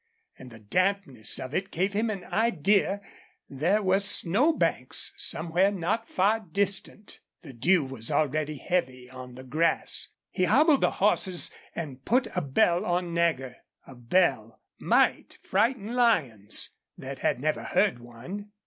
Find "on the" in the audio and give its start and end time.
9.11-9.43